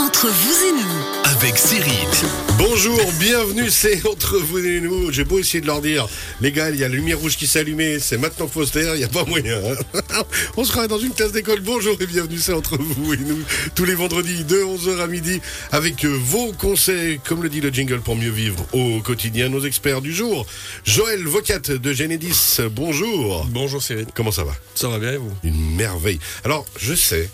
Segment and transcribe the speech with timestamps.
[0.00, 2.08] Entre vous et nous, avec Cyril.
[2.56, 5.12] Bonjour, bienvenue, c'est entre vous et nous.
[5.12, 6.08] J'ai beau essayer de leur dire,
[6.40, 8.98] les gars, il y a la lumière rouge qui s'est allumée, c'est maintenant Foster, il
[8.98, 9.58] n'y a pas moyen.
[9.58, 10.22] hein.
[10.56, 11.60] On se croirait dans une classe d'école.
[11.60, 13.40] Bonjour et bienvenue, c'est entre vous et nous.
[13.74, 15.40] Tous les vendredis de 11h à midi
[15.70, 19.50] avec vos conseils, comme le dit le jingle pour mieux vivre au quotidien.
[19.50, 20.46] Nos experts du jour,
[20.84, 23.46] Joël Vocat de Genedis, bonjour.
[23.50, 24.06] Bonjour Cyril.
[24.14, 24.52] Comment ça va?
[24.74, 25.32] Ça va bien et vous?
[25.44, 26.20] Une merveille.
[26.44, 27.28] Alors, je sais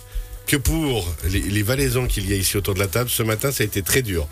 [0.47, 3.53] que pour les, les Valaisans qu'il y a ici autour de la table, ce matin,
[3.53, 4.29] ça a été très dur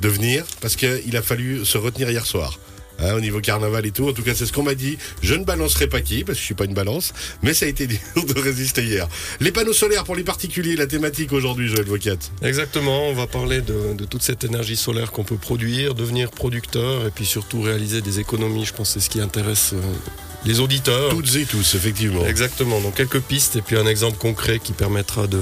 [0.00, 2.58] de venir parce qu'il a fallu se retenir hier soir.
[2.98, 4.96] Hein, au niveau carnaval et tout, en tout cas c'est ce qu'on m'a dit.
[5.22, 7.68] Je ne balancerai pas qui, parce que je suis pas une balance, mais ça a
[7.68, 9.06] été dur de résister hier.
[9.40, 12.16] Les panneaux solaires pour les particuliers, la thématique aujourd'hui, Joël Vocat.
[12.42, 17.06] Exactement, on va parler de, de toute cette énergie solaire qu'on peut produire, devenir producteur
[17.06, 18.64] et puis surtout réaliser des économies.
[18.64, 19.80] Je pense que c'est ce qui intéresse euh,
[20.46, 21.10] les auditeurs.
[21.10, 22.24] Toutes et tous, effectivement.
[22.24, 25.40] Exactement, donc quelques pistes et puis un exemple concret qui permettra de,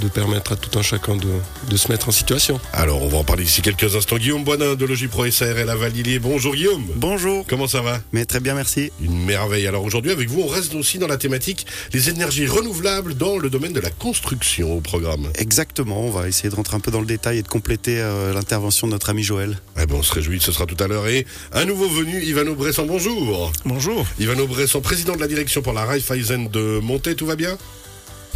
[0.00, 1.28] de permettre à tout un chacun de,
[1.68, 2.60] de se mettre en situation.
[2.72, 4.16] Alors, on va en parler d'ici quelques instants.
[4.16, 6.18] Guillaume Boinin de Logipro SARL à Valilier.
[6.18, 6.84] Bonjour Guillaume.
[6.96, 7.44] Bonjour.
[7.48, 8.00] Comment ça va?
[8.12, 8.90] Mais très bien, merci.
[9.00, 9.66] Une merveille.
[9.66, 13.50] Alors aujourd'hui, avec vous, on reste aussi dans la thématique les énergies renouvelables dans le
[13.50, 15.28] domaine de la construction au programme.
[15.36, 18.32] Exactement, on va essayer de rentrer un peu dans le détail et de compléter euh,
[18.32, 19.60] l'intervention de notre ami Joël.
[19.80, 21.06] Eh ben, on se réjouit, ce sera tout à l'heure.
[21.08, 23.52] Et un nouveau venu, Ivano Bresson, bonjour.
[23.64, 24.06] Bonjour.
[24.18, 27.56] Ivano Bresson, président de la direction pour la Raiffeisen de Monté, tout va bien?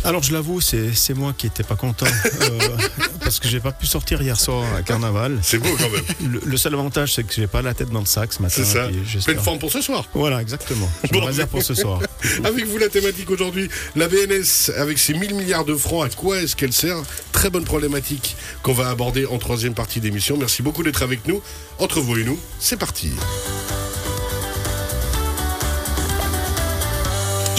[0.05, 2.58] Alors je l'avoue, c'est moi qui n'étais pas content euh,
[3.20, 5.38] parce que j'ai pas pu sortir hier soir à Carnaval.
[5.42, 6.30] C'est beau quand même.
[6.30, 8.55] Le, le seul avantage, c'est que j'ai pas la tête dans le sac ce matin.
[8.55, 8.88] C'est ça.
[9.25, 10.05] Pleine forme pour ce soir.
[10.12, 10.88] Voilà, exactement.
[11.05, 11.20] Je Bon.
[11.20, 12.00] me réserve pour ce soir.
[12.44, 16.38] Avec vous, la thématique aujourd'hui, la BNS, avec ses 1000 milliards de francs, à quoi
[16.42, 16.97] est-ce qu'elle sert?
[17.32, 20.36] Très bonne problématique qu'on va aborder en troisième partie d'émission.
[20.36, 21.41] Merci beaucoup d'être avec nous.
[21.78, 23.10] Entre vous et nous, c'est parti.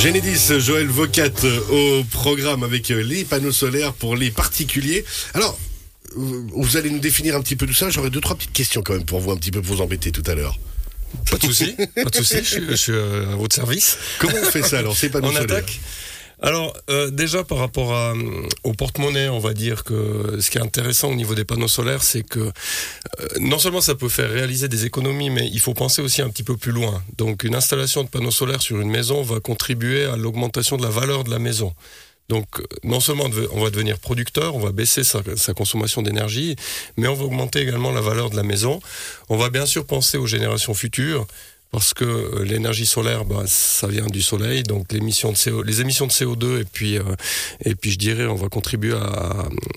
[0.05, 5.03] Génédis, Joël Vocat euh, au programme avec euh, les panneaux solaires pour les particuliers.
[5.33, 5.57] Alors,
[6.15, 7.89] vous allez nous définir un petit peu tout ça.
[7.89, 10.11] J'aurais deux, trois petites questions quand même pour vous un petit peu pour vous embêter
[10.11, 10.59] tout à l'heure.
[11.31, 13.97] Pas de souci, pas de souci, je, suis- euh, à votre service.
[14.19, 15.79] Comment on fait ça alors Ces panneaux On attaque
[16.41, 20.57] alors euh, déjà par rapport à, euh, au porte-monnaie, on va dire que ce qui
[20.57, 22.51] est intéressant au niveau des panneaux solaires, c'est que euh,
[23.39, 26.43] non seulement ça peut faire réaliser des économies, mais il faut penser aussi un petit
[26.43, 27.01] peu plus loin.
[27.17, 30.89] Donc une installation de panneaux solaires sur une maison va contribuer à l'augmentation de la
[30.89, 31.73] valeur de la maison.
[32.27, 36.55] Donc euh, non seulement on va devenir producteur, on va baisser sa consommation d'énergie,
[36.97, 38.81] mais on va augmenter également la valeur de la maison.
[39.29, 41.27] On va bien sûr penser aux générations futures
[41.71, 45.35] parce que euh, l'énergie solaire, bah, ça vient du soleil, donc les émissions de
[46.11, 47.03] CO2 et puis euh,
[47.63, 48.95] et puis je dirais on va contribuer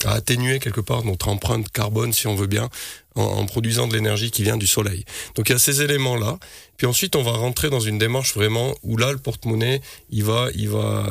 [0.05, 2.69] à atténuer quelque part notre empreinte carbone si on veut bien
[3.19, 5.05] en, en produisant de l'énergie qui vient du soleil.
[5.35, 6.39] Donc il y a ces éléments là.
[6.77, 9.81] Puis ensuite on va rentrer dans une démarche vraiment où là le porte-monnaie
[10.11, 11.07] il va il va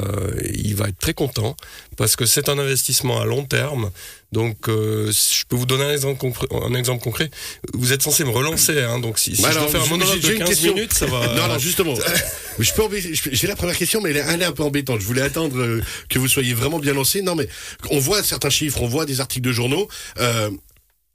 [0.54, 1.56] il va être très content
[1.98, 3.92] parce que c'est un investissement à long terme.
[4.32, 6.48] Donc euh, je peux vous donner un exemple concret.
[6.52, 7.30] Un exemple concret.
[7.74, 10.20] Vous êtes censé me relancer, hein, donc si, si Bah je dois faire un monologue
[10.20, 10.74] de une 15 question.
[10.74, 11.34] minutes, ça va.
[11.34, 11.94] Non, non, justement.
[12.60, 12.84] Je peux
[13.32, 15.00] J'ai la première question, mais elle est, elle est un peu embêtante.
[15.00, 17.22] Je voulais attendre euh, que vous soyez vraiment bien lancé.
[17.22, 17.48] Non, mais
[17.92, 19.88] on voit certains chiffres, on voit des articles de journaux.
[20.20, 20.50] euh,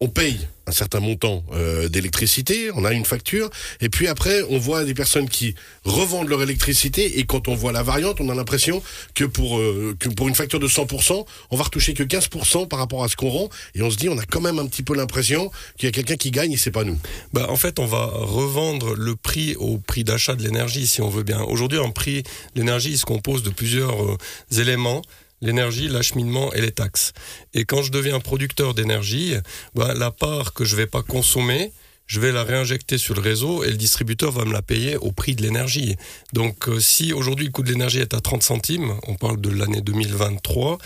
[0.03, 4.59] on paye un certain montant euh, d'électricité, on a une facture, et puis après, on
[4.59, 5.55] voit des personnes qui
[5.85, 8.83] revendent leur électricité, et quand on voit la variante, on a l'impression
[9.15, 12.81] que pour, euh, que pour une facture de 100%, on va retoucher que 15% par
[12.81, 14.83] rapport à ce qu'on rend, et on se dit, on a quand même un petit
[14.83, 16.99] peu l'impression qu'il y a quelqu'un qui gagne, et c'est pas nous.
[17.33, 21.09] Bah, en fait, on va revendre le prix au prix d'achat de l'énergie, si on
[21.09, 21.43] veut bien.
[21.43, 22.25] Aujourd'hui, un prix,
[22.57, 24.17] l'énergie se compose de plusieurs euh,
[24.59, 25.03] éléments.
[25.43, 27.13] L'énergie, l'acheminement et les taxes.
[27.53, 29.35] Et quand je deviens producteur d'énergie,
[29.75, 31.73] bah, la part que je vais pas consommer,
[32.07, 35.13] je vais la réinjecter sur le réseau et le distributeur va me la payer au
[35.13, 35.97] prix de l'énergie.
[36.33, 39.51] Donc euh, si aujourd'hui le coût de l'énergie est à 30 centimes, on parle de
[39.51, 40.79] l'année 2023,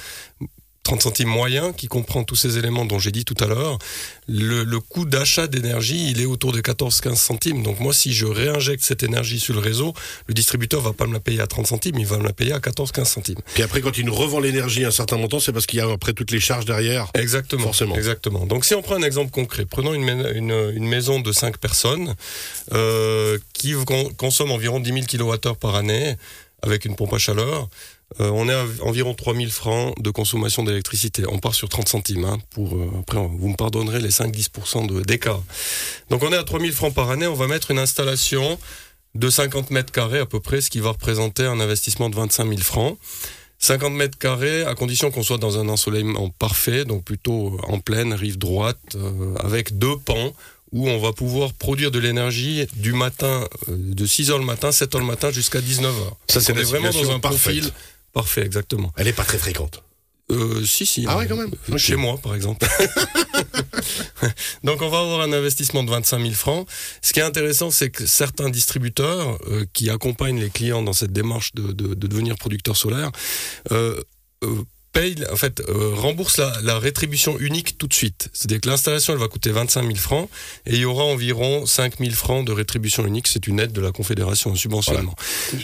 [0.86, 3.76] 30 centimes moyen qui comprend tous ces éléments dont j'ai dit tout à l'heure,
[4.28, 7.64] le, le coût d'achat d'énergie, il est autour de 14-15 centimes.
[7.64, 9.94] Donc moi, si je réinjecte cette énergie sur le réseau,
[10.28, 12.52] le distributeur va pas me la payer à 30 centimes, il va me la payer
[12.52, 13.40] à 14-15 centimes.
[13.54, 15.82] Puis après, quand il nous revend l'énergie à un certain montant, c'est parce qu'il y
[15.82, 17.10] a après toutes les charges derrière.
[17.14, 17.64] Exactement.
[17.64, 17.96] Forcément.
[17.96, 18.46] Exactement.
[18.46, 21.56] Donc si on prend un exemple concret, prenons une, maison- une, une maison de 5
[21.58, 22.14] personnes
[22.72, 26.14] euh, qui con- consomme environ 10 000 kWh par année
[26.62, 27.68] avec une pompe à chaleur.
[28.20, 31.24] Euh, on est à environ 3000 francs de consommation d'électricité.
[31.28, 32.24] On part sur 30 centimes.
[32.24, 35.42] Hein, pour, euh, après, on- vous me pardonnerez les 5-10% de- d'écart.
[36.10, 37.26] Donc on est à 3000 francs par année.
[37.26, 38.58] On va mettre une installation
[39.16, 42.48] de 50 mètres carrés à peu près, ce qui va représenter un investissement de 25
[42.48, 42.96] 000 francs.
[43.58, 48.12] 50 mètres carrés, à condition qu'on soit dans un ensoleillement parfait, donc plutôt en pleine,
[48.12, 50.32] rive droite, euh, avec deux pans
[50.72, 54.70] où on va pouvoir produire de l'énergie du matin, euh, de 6 heures le matin,
[54.72, 56.16] 7 heures le matin jusqu'à 19 heures.
[56.28, 57.40] Ça, c'est vraiment dans un parfaite.
[57.60, 57.72] profil
[58.16, 58.90] parfait, exactement.
[58.96, 59.82] Elle est pas très fréquente.
[60.30, 61.04] Euh, si, si.
[61.06, 61.52] Ah ouais, quand même.
[61.70, 61.76] Ok.
[61.76, 62.66] Chez moi, par exemple.
[64.64, 66.66] Donc, on va avoir un investissement de 25 000 francs.
[67.02, 71.12] Ce qui est intéressant, c'est que certains distributeurs euh, qui accompagnent les clients dans cette
[71.12, 73.10] démarche de, de- de devenir producteur solaire
[73.70, 74.00] euh,
[74.96, 78.28] euh, payent, en fait, euh, remboursent la, la rétribution unique tout de suite.
[78.32, 80.28] C'est-à-dire que l'installation, elle va coûter 25 000 francs
[80.66, 83.26] et il y aura environ 5 000 francs de rétribution unique.
[83.28, 85.14] C'est une aide de la Confédération, un subventionnement.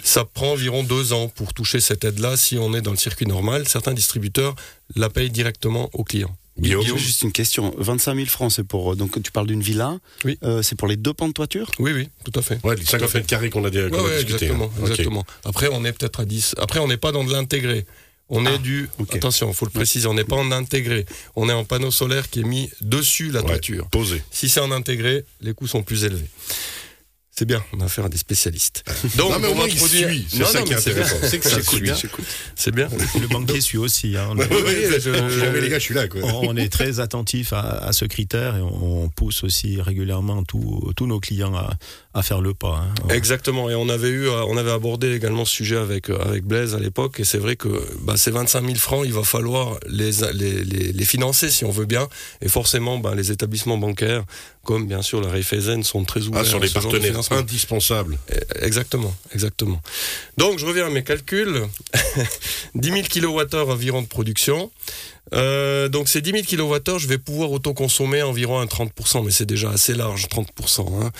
[0.04, 3.26] Ça prend environ deux ans pour toucher cette aide-là si on est dans le circuit
[3.26, 3.66] normal.
[3.68, 4.54] Certains distributeurs
[4.96, 6.34] la payent directement aux clients.
[6.58, 7.74] Guillaume Guillaume, juste une question.
[7.78, 8.94] 25 000 francs, c'est pour.
[8.94, 9.98] Donc, tu parles d'une villa.
[10.26, 10.38] Oui.
[10.44, 11.70] Euh, c'est pour les deux pans de toiture?
[11.78, 12.58] Oui, oui, tout à fait.
[12.62, 14.34] Ouais, les 50 mètres carrés qu'on a, qu'on Ouais, a ouais, discuté.
[14.44, 14.80] exactement, hein.
[14.82, 15.24] Exactement.
[15.46, 16.56] Après, on est peut-être à 10.
[16.58, 17.86] Après, on n'est pas dans de l'intégré.
[18.34, 18.88] On est du.
[18.98, 19.14] ok.
[19.16, 21.04] Attention, il faut le préciser, on n'est pas en intégré.
[21.36, 23.86] On est en panneau solaire qui est mis dessus la Ouais, toiture.
[23.90, 24.22] Posé.
[24.30, 26.28] Si c'est en intégré, les coûts sont plus élevés.
[27.34, 28.84] C'est bien, on a affaire à des spécialistes.
[29.16, 30.10] Donc, non, mais on va produire-.
[30.28, 31.16] C'est Non, ça non, qui est intéressant.
[31.22, 31.80] C'est que ça suit.
[31.80, 31.96] bien.
[32.54, 32.88] C'est bien.
[33.18, 34.18] Le banquier suit aussi.
[34.18, 34.34] hein.
[34.36, 36.20] Je- je- les gars, je suis là, quoi.
[36.42, 41.20] On est très attentif à, à ce critère et on, pousse aussi régulièrement tous nos
[41.20, 41.70] clients à,
[42.12, 42.84] à faire le pas.
[42.84, 43.08] hein.
[43.08, 43.70] Exactement.
[43.70, 46.74] Et on avait eu, euh, on avait abordé également ce sujet avec euh, avec Blaise
[46.74, 47.18] à l'époque.
[47.18, 47.68] Et c'est vrai que
[48.02, 51.70] bah, ces 25 000 francs, il va falloir les, les les les financer si on
[51.70, 52.08] veut bien.
[52.42, 54.24] Et forcément, bah, les établissements bancaires,
[54.64, 56.42] comme bien sûr la Raiffeisen, sont très ouverts.
[56.42, 58.18] Ah, sur les partenaires indispensables.
[58.32, 59.80] Euh, Exactement, exactement.
[60.38, 61.66] Donc je reviens à mes calculs.
[62.74, 64.70] 10 000 kWh environ de production.
[65.34, 69.46] Euh, donc ces 10 000 kWh, je vais pouvoir autoconsommer environ un 30%, mais c'est
[69.46, 71.02] déjà assez large, 30%.
[71.02, 71.10] Hein.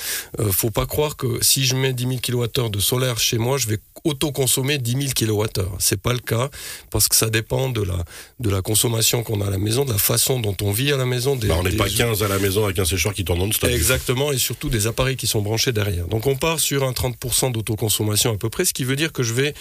[0.40, 3.58] Euh, faut pas croire que si je mets 10 000 kWh de solaire chez moi,
[3.58, 5.62] je vais autoconsommer 10 000 kWh.
[5.78, 6.50] C'est pas le cas,
[6.90, 8.04] parce que ça dépend de la,
[8.40, 10.96] de la consommation qu'on a à la maison, de la façon dont on vit à
[10.96, 11.36] la maison.
[11.36, 13.70] Des, Bah, on n'est pas 15 à la maison avec un séchoir qui tourne non-stop.
[13.70, 16.06] Exactement, et surtout des appareils qui sont branchés derrière.
[16.08, 19.22] Donc on part sur un 30% d'autoconsommation à peu près, ce qui veut dire que
[19.22, 19.54] je vais,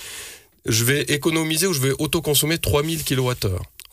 [0.65, 3.33] je vais économiser ou je vais autoconsommer 3000 kWh.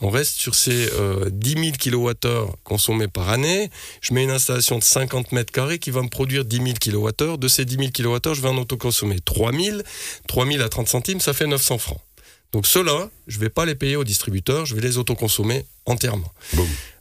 [0.00, 3.68] On reste sur ces euh, 10 000 kWh consommés par année.
[4.00, 7.36] Je mets une installation de 50 mètres carrés qui va me produire 10 000 kWh.
[7.36, 9.82] De ces 10 000 kWh, je vais en autoconsommer 3000.
[10.28, 12.00] 3000 à 30 centimes, ça fait 900 francs.
[12.52, 16.32] Donc ceux-là, je vais pas les payer au distributeur, je vais les autoconsommer entièrement.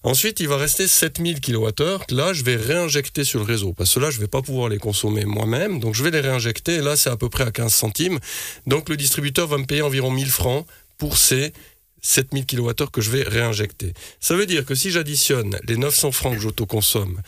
[0.03, 1.71] Ensuite, il va rester 7000 kWh.
[2.07, 3.73] que Là, je vais réinjecter sur le réseau.
[3.73, 5.79] Parce que là, je vais pas pouvoir les consommer moi-même.
[5.79, 6.75] Donc, je vais les réinjecter.
[6.75, 8.19] Et là, c'est à peu près à 15 centimes.
[8.65, 10.65] Donc, le distributeur va me payer environ 1000 francs
[10.97, 11.53] pour ces
[12.01, 13.94] 7000 kWh que je vais réinjecter.
[14.19, 17.21] Ça veut dire que si j'additionne les 900 francs que j'autoconsomme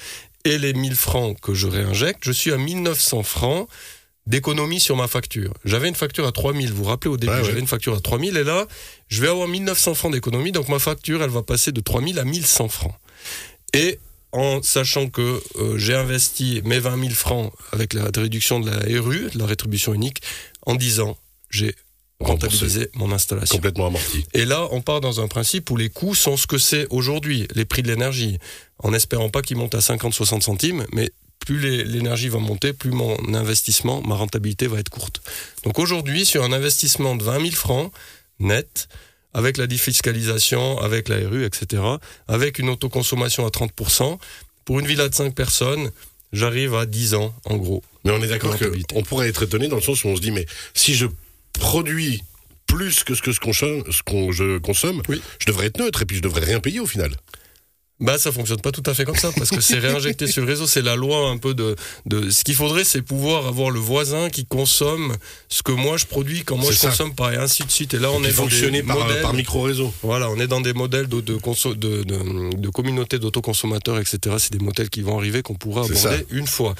[0.45, 3.68] et les 1000 francs que je réinjecte, je suis à 1900 francs
[4.27, 5.54] d'économie sur ma facture.
[5.66, 7.45] J'avais une facture à 3000, vous vous rappelez au début, Ouais, ouais.
[7.45, 8.68] j'avais une facture à 3000 et là,
[9.07, 12.25] je vais avoir 1900 francs d'économie, donc ma facture, elle va passer de 3000 à
[12.25, 12.94] 1100 francs.
[13.74, 13.98] Et
[14.31, 19.01] en sachant que euh, j'ai investi mes 20 000 francs avec la réduction de la
[19.01, 20.21] RU, de la rétribution unique,
[20.68, 21.18] en 10 ans,
[21.50, 21.74] j'ai
[22.19, 23.56] rentabilisé mon installation.
[23.56, 24.25] Complètement amorti.
[24.33, 27.48] Et là, on part dans un principe où les coûts sont ce que c'est aujourd'hui,
[27.56, 28.38] les prix de l'énergie,
[28.80, 33.18] en espérant pas qu'ils montent à 50-60 centimes, mais plus l'énergie va monter, plus mon
[33.33, 35.21] investissement, ma rentabilité va être courte.
[35.63, 37.92] Donc aujourd'hui, sur un investissement de 20 000 francs
[38.39, 38.88] net,
[39.33, 41.81] avec la défiscalisation, avec la RU, etc.,
[42.27, 44.18] avec une autoconsommation à 30%,
[44.66, 45.92] pour une villa de 5 personnes,
[46.33, 47.83] j'arrive à 10 ans, en gros.
[48.04, 50.31] Mais on est d'accord qu'on pourrait être étonné dans le sens où on se dit,
[50.31, 51.07] mais si je
[51.60, 52.24] produis
[52.68, 55.22] plus que ce que qu'on consomme, ce qu'on je consomme, Oui.
[55.40, 57.12] je devrais être neutre et puis je devrais rien payer au final.
[58.02, 60.48] Bah ça fonctionne pas tout à fait comme ça parce que c'est réinjecté sur le
[60.48, 63.80] réseau, c'est la loi un peu de, de ce qu'il faudrait c'est pouvoir avoir le
[63.81, 65.18] voisin qui consomme
[65.50, 66.90] ce que moi je produis quand moi je ça.
[66.92, 69.22] consomme pas et ainsi de suite et là on est dans fonctionné des par, modèles,
[69.22, 69.94] par micro-réseau.
[70.02, 74.38] voilà on est dans des modèles de de, conso- de, de, de communautés d'autoconsommateurs etc
[74.40, 76.76] c'est des modèles qui vont arriver qu'on pourra aborder une fois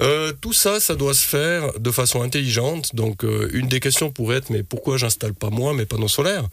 [0.00, 2.94] euh, tout ça, ça doit se faire de façon intelligente.
[2.94, 6.46] Donc, euh, une des questions pourrait être mais pourquoi j'installe pas moi mes panneaux solaires?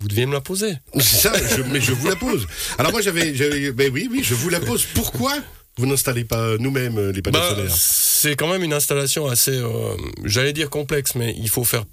[0.00, 0.72] Vous deviez me la poser.
[0.94, 2.46] C'est ça, je- mais je vous la pose.
[2.78, 4.86] Alors moi j'avais, j'avais- ben oui, oui, je vous la pose.
[4.94, 5.34] Pourquoi
[5.76, 7.74] vous n'installez pas nous-mêmes euh, les panneaux Bah, solaires?
[7.76, 11.84] c'est quand même une installation assez, euh, j'allais dire complexe, mais il faut faire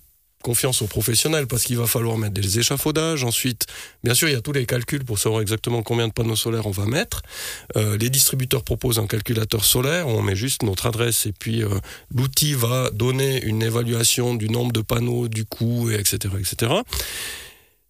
[0.47, 3.25] confiance aux professionnels parce qu'il va falloir mettre des échafaudages.
[3.25, 3.65] Ensuite,
[4.05, 6.67] bien sûr, il y a tous les calculs pour savoir exactement combien de panneaux solaires
[6.67, 7.21] on va mettre.
[7.75, 11.69] Euh, les distributeurs proposent un calculateur solaire on met juste notre adresse et puis euh,
[12.15, 16.71] l'outil va donner une évaluation du nombre de panneaux, du coût, et etc., etc.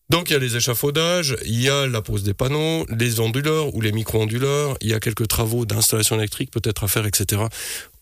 [0.09, 3.75] Donc il y a les échafaudages, il y a la pose des panneaux, les onduleurs
[3.75, 7.41] ou les micro-onduleurs, il y a quelques travaux d'installation électrique peut-être à faire, etc.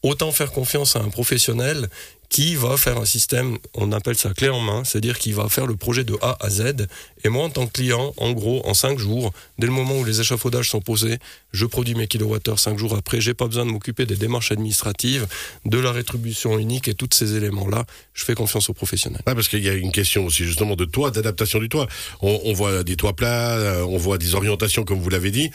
[0.04, 1.90] Autant faire confiance à un professionnel
[2.36, 5.66] qui va faire un système, on appelle ça clé en main, c'est-à-dire qu'il va faire
[5.66, 6.86] le projet de A à Z.
[7.24, 10.04] Et moi, en tant que client, en gros, en 5 jours, dès le moment où
[10.04, 11.18] les échafaudages sont posés,
[11.54, 13.22] je produis mes kilowattheures 5 jours après.
[13.22, 15.28] J'ai pas besoin de m'occuper des démarches administratives,
[15.64, 17.86] de la rétribution unique et tous ces éléments-là.
[18.14, 19.22] Je fais confiance aux professionnels.
[19.24, 21.88] Parce qu'il y a une question aussi justement de toit, d'adaptation du toit.
[22.22, 25.52] On, on voit des toits plats, euh, on voit des orientations comme vous l'avez dit.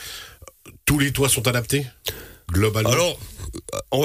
[0.87, 1.85] Tous les toits sont adaptés
[2.51, 2.91] globalement?
[2.91, 3.19] Alors,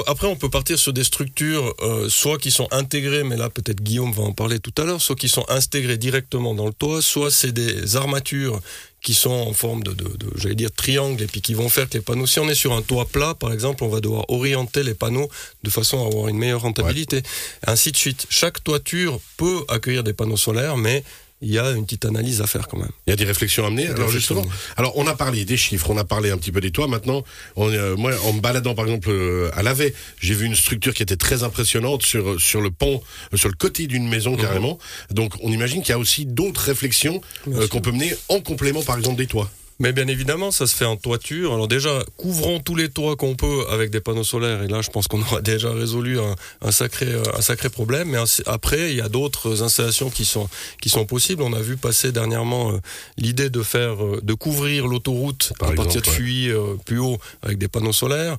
[0.06, 3.82] après, on peut partir sur des structures, euh, soit qui sont intégrées, mais là peut-être
[3.82, 7.02] Guillaume va en parler tout à l'heure, soit qui sont intégrées directement dans le toit,
[7.02, 8.60] soit c'est des armatures
[9.02, 11.88] qui sont en forme de, de, de j'allais dire, triangle et puis qui vont faire
[11.88, 14.28] que les panneaux, si on est sur un toit plat, par exemple, on va devoir
[14.30, 15.28] orienter les panneaux
[15.62, 17.22] de façon à avoir une meilleure rentabilité.
[17.66, 18.26] Ainsi de suite.
[18.30, 21.04] Chaque toiture peut accueillir des panneaux solaires, mais
[21.42, 22.88] il y a une petite analyse à faire quand même.
[23.06, 23.86] Il y a des réflexions à mener.
[23.88, 24.44] Alors justement,
[24.76, 26.88] alors on a parlé des chiffres, on a parlé un petit peu des toits.
[26.88, 27.24] Maintenant,
[27.56, 30.94] on, euh, moi, en me baladant par exemple euh, à Lavet, j'ai vu une structure
[30.94, 33.02] qui était très impressionnante sur sur le pont,
[33.32, 34.40] euh, sur le côté d'une maison Mhm.
[34.40, 34.78] carrément.
[35.10, 38.82] Donc, on imagine qu'il y a aussi d'autres réflexions euh, qu'on peut mener en complément,
[38.82, 39.50] par exemple, des toits.
[39.78, 41.52] Mais bien évidemment, ça se fait en toiture.
[41.52, 44.62] Alors déjà, couvrons tous les toits qu'on peut avec des panneaux solaires.
[44.62, 48.08] Et là, je pense qu'on aura déjà résolu un, un sacré, euh, un sacré problème.
[48.10, 50.48] Mais après, il y a d'autres installations qui sont,
[50.80, 51.42] qui sont possibles.
[51.42, 52.78] On a vu passer dernièrement euh,
[53.18, 57.18] l'idée de faire, euh, de couvrir l'autoroute à partir exemple, de fuits euh, plus haut
[57.42, 58.36] avec des panneaux solaires.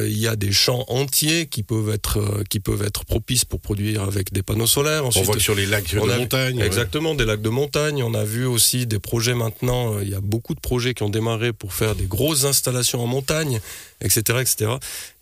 [0.00, 4.02] Il y a des champs entiers qui peuvent être, qui peuvent être propices pour produire
[4.02, 5.04] avec des panneaux solaires.
[5.06, 6.58] On voit que sur les lacs de montagne.
[6.58, 6.66] ouais.
[6.66, 8.02] Exactement, des lacs de montagne.
[8.02, 9.98] On a vu aussi des projets maintenant.
[10.00, 13.06] Il y a beaucoup de projets qui ont démarré pour faire des grosses installations en
[13.06, 13.60] montagne,
[14.00, 14.72] etc., etc.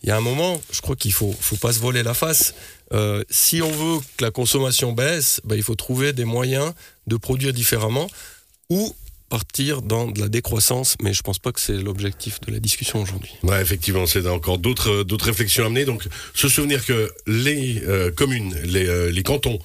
[0.03, 2.53] Il y a un moment, je crois qu'il faut, faut pas se voler la face.
[2.93, 6.73] Euh, si on veut que la consommation baisse, ben, il faut trouver des moyens
[7.07, 8.07] de produire différemment
[8.69, 8.95] ou
[9.29, 10.95] partir dans de la décroissance.
[11.01, 13.33] Mais je pense pas que c'est l'objectif de la discussion aujourd'hui.
[13.43, 15.85] Ouais, effectivement, c'est encore d'autres d'autres réflexions à mener.
[15.85, 19.59] Donc, se souvenir que les euh, communes, les, euh, les cantons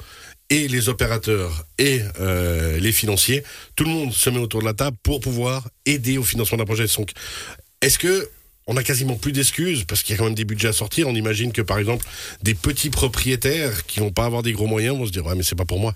[0.53, 3.43] et les opérateurs et euh, les financiers,
[3.75, 6.67] tout le monde se met autour de la table pour pouvoir aider au financement d'un
[6.67, 6.85] projet.
[6.99, 7.13] Donc,
[7.81, 8.29] est-ce que
[8.67, 9.85] on a quasiment plus d'excuses?
[9.85, 11.09] Parce qu'il y a quand même des budgets à sortir.
[11.09, 12.07] On imagine que par exemple
[12.43, 15.43] des petits propriétaires qui vont pas avoir des gros moyens vont se dire ouais mais
[15.43, 15.95] c'est pas pour moi.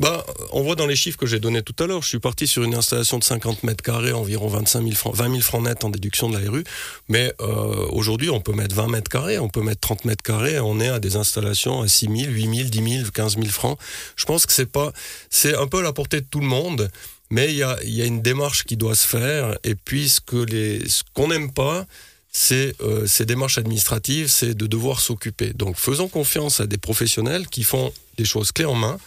[0.00, 2.46] Bah, on voit dans les chiffres que j'ai donnés tout à l'heure, je suis parti
[2.46, 5.84] sur une installation de 50 mètres carrés, environ 25 000 francs, 20 000 francs nets
[5.84, 6.64] en déduction de la RU.
[7.08, 10.58] Mais euh, aujourd'hui, on peut mettre 20 mètres carrés, on peut mettre 30 mètres carrés,
[10.58, 13.78] on est à des installations à 6 000, 8 000, 10 000, 15 000 francs.
[14.16, 14.92] Je pense que c'est pas,
[15.28, 16.90] c'est un peu à la portée de tout le monde,
[17.28, 19.58] mais il y a, y a une démarche qui doit se faire.
[19.64, 21.86] Et puis, ce ce qu'on n'aime pas,
[22.32, 25.52] c'est euh, ces démarches administratives, c'est de devoir s'occuper.
[25.52, 28.98] Donc faisons confiance à des professionnels qui font des choses clés en main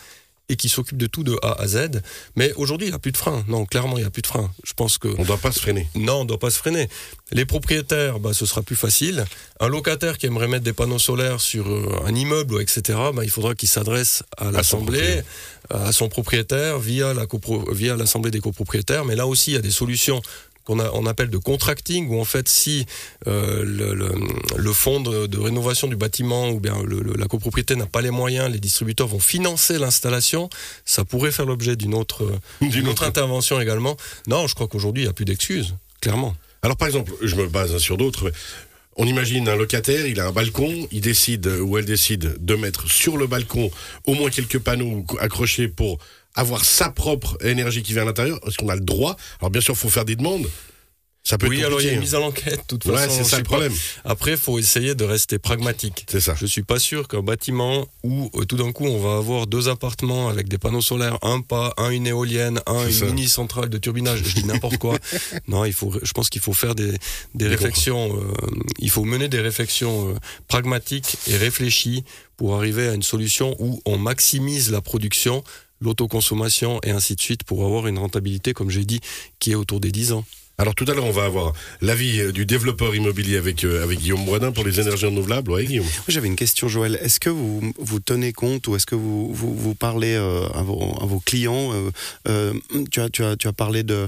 [0.50, 2.02] et qui s'occupent de tout de A à Z.
[2.36, 3.46] Mais aujourd'hui, il n'y a plus de frein.
[3.48, 4.52] Non, clairement, il n'y a plus de frein.
[4.66, 5.88] Je pense que On doit pas se freiner.
[5.96, 6.90] non, on ne doit pas se freiner.
[7.32, 9.24] Les propriétaires, bah, ce sera plus facile.
[9.62, 12.82] Un locataire qui aimerait mettre des panneaux solaires sur euh, un immeuble, etc.,
[13.14, 15.22] bah, il faudra qu'il s'adresse à l'Assemblée,
[15.70, 19.06] à son propriétaire, via la copro- via l'Assemblée des copropriétaires.
[19.06, 20.22] Mais là aussi, il y a des solutions
[20.65, 22.86] qu'on on appelle de contracting, où en fait, si
[23.27, 24.12] euh, le, le,
[24.55, 28.12] le fonds de, de rénovation du bâtiment ou bien le- la copropriété n'a pas les
[28.12, 30.50] moyens, les distributeurs vont financer l'installation,
[30.86, 33.98] ça pourrait faire l'objet d'une autre, d'une autre intervention également.
[34.27, 36.36] Non, je crois qu'aujourd'hui, il n'y a plus d'excuses, clairement.
[36.62, 38.25] Alors par exemple, je me base sur d'autres.
[38.25, 38.32] mais
[38.96, 42.89] On imagine un locataire, il a un balcon, il décide ou elle décide de mettre
[42.89, 43.70] sur le balcon
[44.05, 45.98] au moins quelques panneaux accrochés pour
[46.36, 48.40] avoir sa propre énergie qui vient à l'intérieur.
[48.48, 49.16] Est-ce qu'on a le droit?
[49.40, 50.48] Alors bien sûr, il faut faire des demandes.
[51.25, 52.98] Ça peut Oui, être alors il y a une mise à l'enquête, de toute Ouais,
[52.98, 53.16] façon.
[53.20, 53.52] c'est ça le pas.
[53.52, 53.72] problème.
[54.04, 56.06] Après, il faut essayer de rester pragmatique.
[56.12, 56.36] C'est ça.
[56.38, 59.70] Je suis pas sûr qu'un bâtiment où euh, tout d'un coup on va avoir deux
[59.70, 63.06] appartements avec des panneaux solaires, un pas, un une éolienne, un une ça.
[63.06, 64.98] mini centrale de turbinage, je dis n'importe quoi.
[65.48, 66.92] Non, il faut, je pense qu'il faut faire des,
[67.36, 68.34] des réflexions, euh,
[68.80, 70.16] il faut mener des réflexions euh,
[70.50, 72.04] pragmatiques et réfléchies
[72.36, 75.42] pour arriver à une solution où on maximise la production,
[75.84, 79.02] l'autoconsommation et ainsi de suite pour avoir une rentabilité, comme j'ai dit,
[79.40, 80.25] qui est autour des 10 ans.
[80.63, 81.51] Alors tout à l'heure, on va avoir
[81.82, 85.51] l'avis euh, du développeur immobilier avec, euh, avec Guillaume Boisdin pour les énergies renouvelables.
[85.51, 85.84] Ouais, Guillaume.
[85.86, 86.98] Moi, J'avais une question, Joël.
[87.01, 90.63] Est-ce que vous, vous tenez compte ou est-ce que vous, vous, vous parlez euh, à,
[90.63, 91.74] vos, à vos clients
[92.25, 92.53] euh,
[92.89, 94.08] tu, as, tu, as, tu as parlé de,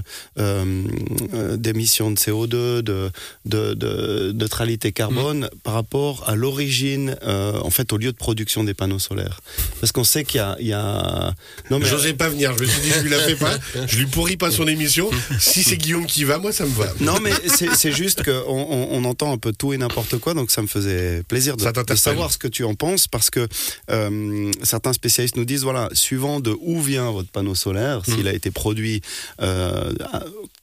[1.56, 3.10] d'émissions de CO2, de,
[3.44, 8.72] de, de neutralité carbone par rapport à l'origine, en fait, au lieu de production des
[8.72, 9.42] panneaux solaires?
[9.80, 10.56] Parce qu'on sait qu'il y a.
[10.60, 11.34] Il y a...
[11.70, 12.56] Non, J'osais pas venir.
[12.56, 13.58] Je me suis dit, je lui la fais pas.
[13.86, 15.10] Je lui pourris pas son émission.
[15.38, 16.86] Si c'est Guillaume qui va, moi moi ça me va.
[17.00, 17.32] Non, mais
[17.74, 20.68] c'est juste qu'on on, on entend un peu tout et n'importe quoi, donc ça me
[20.68, 21.64] faisait plaisir de,
[21.96, 23.48] savoir ce que tu en penses, parce que
[23.90, 28.14] euh, certains spécialistes nous disent, voilà, suivant de où vient votre panneau solaire, Mm.
[28.14, 29.00] s'il a été produit
[29.42, 29.92] euh,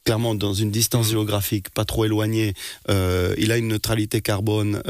[0.04, 2.54] clairement dans une distance géographique pas trop éloignée,
[2.88, 4.80] euh, il a une neutralité carbone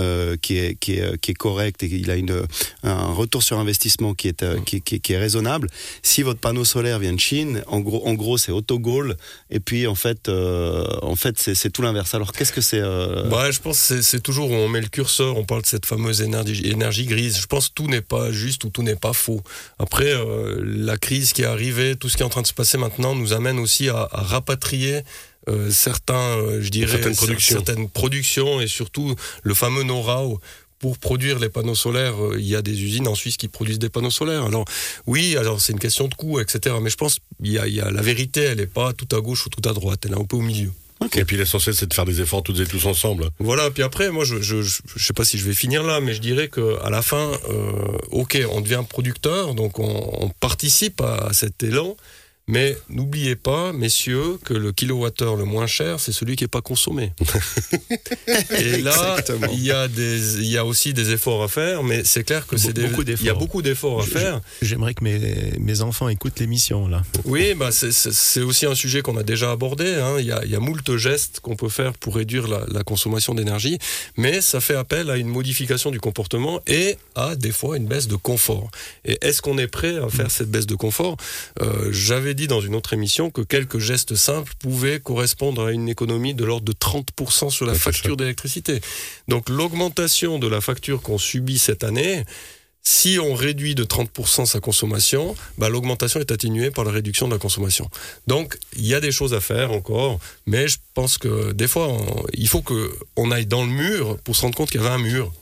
[0.42, 2.42] qui, est, qui, est, qui est correcte et il a une,
[2.84, 5.68] un retour sur investissement qui est, euh, qui, qui- qui est raisonnable.
[6.02, 9.16] Si votre panneau solaire vient de Chine, en gros, en gros c'est autogol,
[9.50, 12.14] et puis en fait, euh, en fait c'est tout l'inverse.
[12.14, 14.80] Alors qu'est-ce que c'est euh, Ouais, je pense que c'est- c'est toujours où on met
[14.80, 17.38] le curseur, on parle de cette fameuse énergie, énergie grise.
[17.40, 19.42] Je pense que tout n'est pas juste ou tout n'est pas faux.
[19.78, 22.52] Après, euh, la crise qui est arrivée, tout ce qui est en train de se
[22.54, 25.02] passer maintenant nous amène aussi à, à rapatrier
[25.46, 27.56] euh, certains, euh, je dirais, Certaines productions.
[27.56, 30.40] certaines productions et surtout le fameux know-how.
[30.84, 33.78] Pour produire les panneaux solaires, euh, il y a des usines en Suisse qui produisent
[33.78, 34.44] des panneaux solaires.
[34.44, 34.66] Alors
[35.06, 36.76] oui, alors c'est une question de coût, etc.
[36.82, 39.08] Mais je pense qu'il y a, il y a la vérité, elle n'est pas tout
[39.16, 40.70] à gauche ou tout à droite, elle est un peu au milieu.
[41.16, 43.30] Et puis l'essentiel c'est de faire des efforts toutes et tous ensemble.
[43.38, 46.00] Voilà, puis après, moi, je, je, je, je sais pas si je vais finir là,
[46.00, 50.28] mais je dirais que à la fin, euh, ok, on devient producteur, donc on, on
[50.28, 51.96] participe à, cet élan,
[52.46, 56.60] mais n'oubliez pas, messieurs, que le kilowattheure le moins cher, c'est celui qui est pas
[56.60, 57.12] consommé.
[58.58, 59.16] Et là,
[59.52, 62.46] il y a des, il y a aussi des efforts à faire, mais c'est clair
[62.46, 64.40] que Be- c'est il y a beaucoup d'efforts à faire.
[64.62, 65.18] J'aimerais que mes,
[65.58, 67.02] mes enfants écoutent l'émission là.
[67.24, 69.94] Oui, bah c'est- aussi un sujet qu'on a déjà abordé.
[69.94, 70.16] hein.
[70.18, 72.82] Il, y a, il y a moult gestes qu'on peut faire pour réduire la, la
[72.82, 73.78] consommation d'énergie,
[74.16, 78.08] mais ça fait appel à une modification du comportement et à des fois une baisse
[78.08, 78.70] de confort.
[79.04, 81.16] Et est-ce qu'on est prêt à faire cette baisse de confort?
[81.62, 85.88] Euh, J'avais dit dans une autre émission que quelques gestes simples pouvaient correspondre à une
[85.88, 88.80] économie de l'ordre de 30% sur la facture d'électricité.
[89.28, 92.24] Donc l'augmentation de la facture qu'on subit cette année,
[92.86, 97.32] si on réduit de 30% sa consommation, bah, l'augmentation est atténuée par la réduction de
[97.32, 97.88] la consommation.
[98.26, 101.88] Donc, il y a des choses à faire encore, mais je pense que des fois,
[101.88, 104.92] on- il faut qu'on aille dans le mur pour se rendre compte qu'il y avait
[104.94, 105.32] un mur.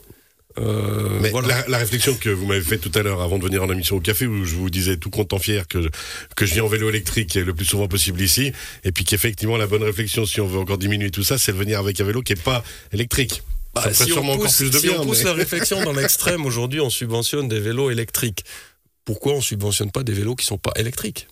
[0.59, 1.49] Euh, Mais voilà.
[1.49, 3.97] la, la réflexion que vous m'avez faite tout à l'heure avant de venir en émission
[3.97, 5.89] au café, où je vous disais tout content fier que,
[6.37, 8.53] que je viens en vélo électrique le plus souvent possible ici,
[8.85, 11.57] et puis qu'effectivement la bonne réflexion, si on veut encore diminuer tout ça, c'est de
[11.57, 13.43] venir avec un vélo qui est pas électrique.
[13.75, 15.01] Bah, ça si on pousse, plus de si bien.
[15.01, 18.45] on pousse mais- la réflexion dans l'extrême, aujourd'hui, on subventionne des vélos électriques.
[19.07, 21.27] Pourquoi on subventionne pas des vélos qui sont pas électriques?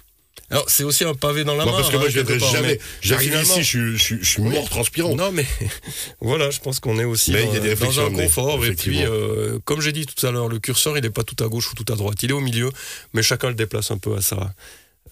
[0.51, 1.73] Alors, c'est aussi un pavé dans la main.
[1.73, 2.69] parce que moi hein, je viendrai jamais.
[2.75, 5.15] mais- J'arrive ici, je, suis- je, je suis mort transpirant.
[5.15, 5.47] Non, mais
[6.21, 8.65] voilà, je pense qu'on est aussi Mais dans, il y a des dans un confort.
[8.65, 11.43] Et puis, euh, comme j'ai dit tout à l'heure, le curseur, il n'est pas tout
[11.45, 12.23] à gauche ou tout à droite.
[12.23, 12.71] Il est au milieu,
[13.15, 14.53] mais chacun le déplace un peu à ça,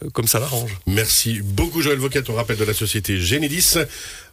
[0.04, 0.76] euh, comme ça l'arrange.
[0.86, 3.76] Merci beaucoup Joël Vocat, on rappelle de la société Génédis.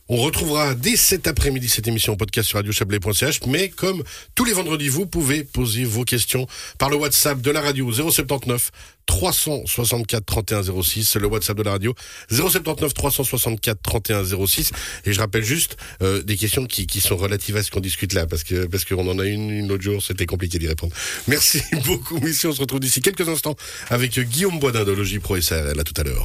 [0.07, 4.03] On retrouvera dès cet après-midi cette émission en podcast sur radiochablais.ch, mais comme
[4.35, 6.45] tous les vendredis, vous pouvez poser vos questions
[6.77, 8.69] par le WhatsApp de la radio 079
[9.07, 11.95] 364 31 06, le WhatsApp de la radio
[12.29, 14.71] 079 364 31 06.
[15.05, 18.27] Et je rappelle juste euh, des questions qui, sont relatives à ce qu'on discute là,
[18.27, 20.93] parce que parce qu'on en a une, une autre jour, c'était compliqué d'y répondre.
[21.27, 22.49] Merci beaucoup, messieurs.
[22.49, 23.55] On se retrouve d'ici quelques instants
[23.89, 25.79] avec Guillaume Boisdin de Logis Pro SRL.
[25.79, 26.23] À tout à l'heure.